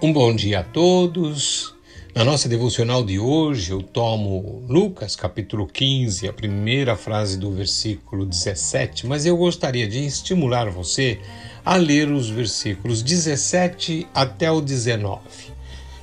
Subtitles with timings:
[0.00, 1.74] Um bom dia a todos.
[2.14, 8.24] Na nossa devocional de hoje, eu tomo Lucas capítulo 15, a primeira frase do versículo
[8.24, 11.18] 17, mas eu gostaria de estimular você
[11.64, 15.20] a ler os versículos 17 até o 19.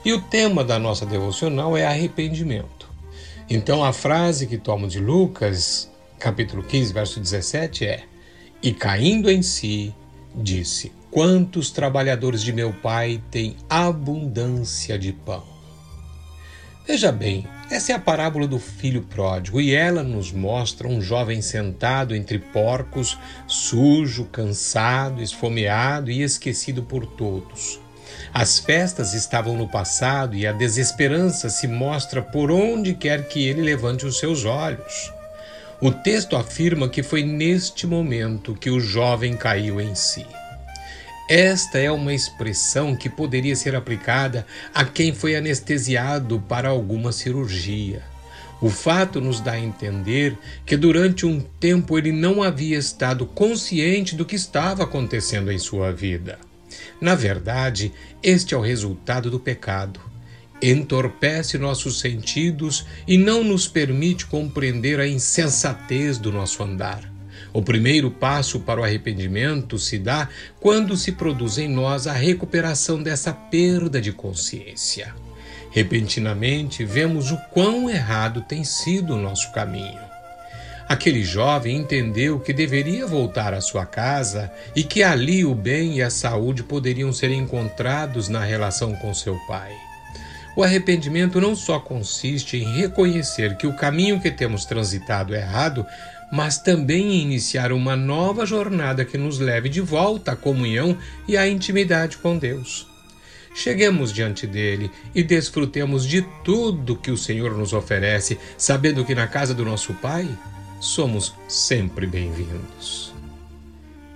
[0.04, 2.90] E o tema da nossa devocional é arrependimento.
[3.50, 5.90] Então a frase que tomo de Lucas,
[6.20, 8.04] capítulo 15, verso 17 é:
[8.62, 9.96] E caindo em si,
[10.36, 15.46] disse: Quantos trabalhadores de meu pai têm abundância de pão?
[16.86, 21.42] Veja bem, essa é a parábola do filho pródigo e ela nos mostra um jovem
[21.42, 27.80] sentado entre porcos, sujo, cansado, esfomeado e esquecido por todos.
[28.34, 33.62] As festas estavam no passado e a desesperança se mostra por onde quer que ele
[33.62, 35.14] levante os seus olhos.
[35.80, 40.26] O texto afirma que foi neste momento que o jovem caiu em si.
[41.28, 48.04] Esta é uma expressão que poderia ser aplicada a quem foi anestesiado para alguma cirurgia.
[48.62, 54.16] O fato nos dá a entender que durante um tempo ele não havia estado consciente
[54.16, 56.38] do que estava acontecendo em sua vida.
[57.02, 60.00] Na verdade, este é o resultado do pecado.
[60.62, 67.15] Entorpece nossos sentidos e não nos permite compreender a insensatez do nosso andar.
[67.56, 70.28] O primeiro passo para o arrependimento se dá
[70.60, 75.16] quando se produz em nós a recuperação dessa perda de consciência.
[75.72, 80.02] Repentinamente vemos o quão errado tem sido o nosso caminho.
[80.90, 86.02] Aquele jovem entendeu que deveria voltar à sua casa e que ali o bem e
[86.02, 89.72] a saúde poderiam ser encontrados na relação com seu pai.
[90.58, 95.86] O arrependimento não só consiste em reconhecer que o caminho que temos transitado é errado,
[96.36, 101.38] mas também em iniciar uma nova jornada que nos leve de volta à comunhão e
[101.38, 102.86] à intimidade com Deus.
[103.56, 109.28] Cheguemos diante dele e desfrutemos de tudo que o Senhor nos oferece, sabendo que na
[109.28, 110.28] casa do nosso Pai
[110.78, 113.14] somos sempre bem-vindos.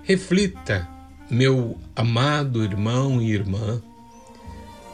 [0.03, 0.89] Reflita,
[1.31, 3.81] meu amado irmão e irmã,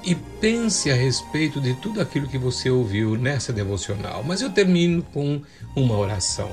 [0.04, 4.24] e pense a respeito de tudo aquilo que você ouviu nessa devocional.
[4.24, 5.42] Mas eu termino com
[5.76, 6.52] uma oração.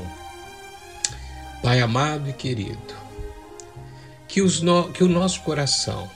[1.62, 2.94] Pai amado e querido,
[4.26, 6.10] que, no, que o nosso coração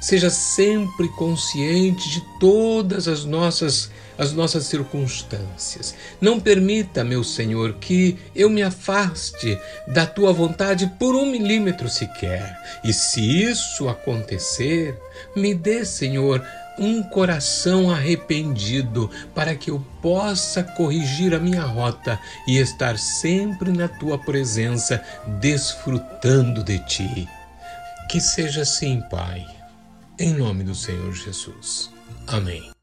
[0.00, 5.94] seja sempre consciente de todas as nossas as nossas circunstâncias.
[6.20, 9.58] Não permita, meu Senhor, que eu me afaste
[9.88, 12.56] da tua vontade por um milímetro sequer.
[12.82, 14.98] E se isso acontecer,
[15.34, 16.42] me dê, Senhor,
[16.78, 23.88] um coração arrependido, para que eu possa corrigir a minha rota e estar sempre na
[23.88, 25.02] tua presença,
[25.40, 27.28] desfrutando de ti.
[28.08, 29.46] Que seja assim, Pai,
[30.18, 31.90] em nome do Senhor Jesus.
[32.26, 32.75] Amém.